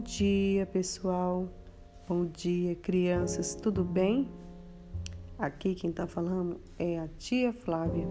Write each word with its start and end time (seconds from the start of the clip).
dia, 0.00 0.66
pessoal. 0.66 1.48
Bom 2.08 2.26
dia, 2.26 2.74
crianças. 2.74 3.54
Tudo 3.54 3.84
bem? 3.84 4.28
Aqui 5.38 5.74
quem 5.74 5.90
está 5.90 6.06
falando 6.06 6.60
é 6.78 6.98
a 6.98 7.08
tia 7.18 7.52
Flávia. 7.52 8.06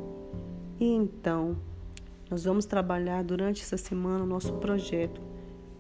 E 0.80 0.86
então, 0.86 1.58
nós 2.30 2.44
vamos 2.44 2.66
trabalhar 2.66 3.24
durante 3.24 3.62
essa 3.62 3.78
semana 3.78 4.24
o 4.24 4.28
nosso 4.28 4.54
projeto 4.54 5.22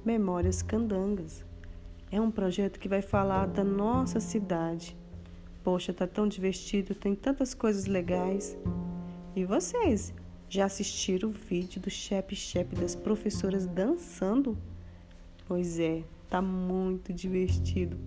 Memórias 0.05 0.61
Candangas. 0.61 1.45
É 2.11 2.19
um 2.19 2.29
projeto 2.29 2.79
que 2.79 2.89
vai 2.89 3.01
falar 3.01 3.47
da 3.47 3.63
nossa 3.63 4.19
cidade. 4.19 4.95
Poxa, 5.63 5.93
tá 5.93 6.05
tão 6.05 6.27
divertido, 6.27 6.93
tem 6.93 7.15
tantas 7.15 7.53
coisas 7.53 7.85
legais. 7.85 8.57
E 9.35 9.45
vocês, 9.45 10.13
já 10.49 10.65
assistiram 10.65 11.29
o 11.29 11.31
vídeo 11.31 11.81
do 11.81 11.89
Chep 11.89 12.35
Chep 12.35 12.75
das 12.75 12.95
professoras 12.95 13.65
dançando? 13.65 14.57
Pois 15.45 15.79
é, 15.79 16.03
tá 16.29 16.41
muito 16.41 17.13
divertido. 17.13 17.97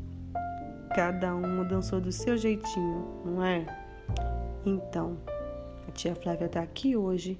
Cada 0.94 1.34
uma 1.34 1.64
dançou 1.64 2.00
do 2.00 2.10
seu 2.10 2.36
jeitinho, 2.36 3.22
não 3.24 3.44
é? 3.44 3.66
Então, 4.64 5.18
a 5.86 5.90
tia 5.92 6.14
Flávia 6.14 6.48
tá 6.48 6.60
aqui 6.60 6.96
hoje 6.96 7.38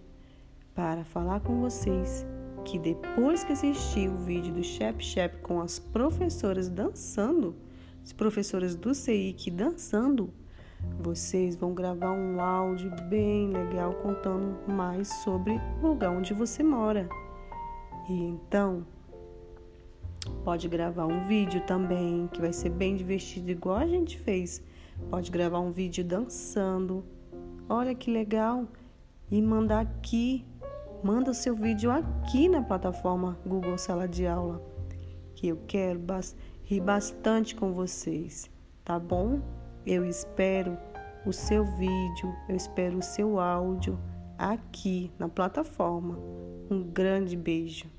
para 0.74 1.04
falar 1.04 1.40
com 1.40 1.60
vocês 1.60 2.26
que 2.64 2.78
depois 2.78 3.44
que 3.44 3.52
assistir 3.52 4.10
o 4.10 4.18
vídeo 4.18 4.52
do 4.52 4.62
Chep 4.62 5.02
Chep 5.02 5.38
com 5.38 5.60
as 5.60 5.78
professoras 5.78 6.68
dançando, 6.68 7.54
as 8.02 8.12
professoras 8.12 8.74
do 8.74 8.94
CIC 8.94 9.50
dançando, 9.50 10.32
vocês 11.00 11.56
vão 11.56 11.72
gravar 11.72 12.12
um 12.12 12.40
áudio 12.40 12.90
bem 13.08 13.48
legal 13.50 13.94
contando 13.94 14.58
mais 14.68 15.08
sobre 15.22 15.60
o 15.82 15.88
lugar 15.88 16.10
onde 16.10 16.34
você 16.34 16.62
mora. 16.62 17.08
E 18.08 18.12
então, 18.12 18.84
Pode 20.46 20.68
gravar 20.68 21.06
um 21.06 21.26
vídeo 21.26 21.60
também, 21.62 22.28
que 22.28 22.40
vai 22.40 22.52
ser 22.52 22.70
bem 22.70 22.94
divertido, 22.94 23.50
igual 23.50 23.78
a 23.78 23.86
gente 23.88 24.16
fez. 24.16 24.62
Pode 25.10 25.28
gravar 25.28 25.58
um 25.58 25.72
vídeo 25.72 26.04
dançando. 26.04 27.04
Olha 27.68 27.92
que 27.96 28.12
legal! 28.12 28.64
E 29.28 29.42
mandar 29.42 29.80
aqui, 29.80 30.46
manda 31.02 31.32
o 31.32 31.34
seu 31.34 31.56
vídeo 31.56 31.90
aqui 31.90 32.48
na 32.48 32.62
plataforma 32.62 33.36
Google 33.44 33.76
Sala 33.76 34.06
de 34.06 34.24
Aula, 34.24 34.62
que 35.34 35.48
eu 35.48 35.58
quero 35.66 36.00
rir 36.62 36.80
bastante 36.80 37.56
com 37.56 37.72
vocês, 37.72 38.48
tá 38.84 39.00
bom? 39.00 39.40
Eu 39.84 40.06
espero 40.06 40.78
o 41.26 41.32
seu 41.32 41.64
vídeo, 41.64 42.32
eu 42.48 42.54
espero 42.54 42.98
o 42.98 43.02
seu 43.02 43.40
áudio 43.40 43.98
aqui 44.38 45.10
na 45.18 45.28
plataforma. 45.28 46.16
Um 46.70 46.84
grande 46.84 47.36
beijo. 47.36 47.96